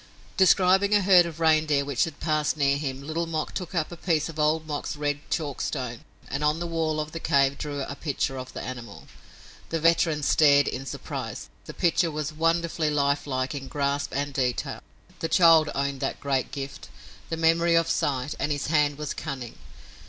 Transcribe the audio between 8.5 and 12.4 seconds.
the animal. The veteran stared in surprise. The picture was